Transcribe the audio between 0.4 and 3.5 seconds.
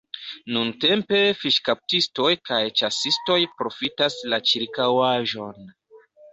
Nuntempe fiŝkaptistoj kaj ĉasistoj